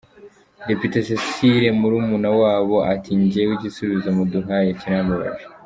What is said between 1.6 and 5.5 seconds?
Murumunawabo ati “Njyewe igisubizo muduhaye kirambabaje.